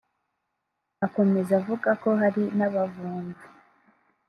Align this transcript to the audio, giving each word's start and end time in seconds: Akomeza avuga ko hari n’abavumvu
Akomeza 1.05 1.51
avuga 1.59 1.89
ko 2.01 2.09
hari 2.21 2.43
n’abavumvu 2.57 3.45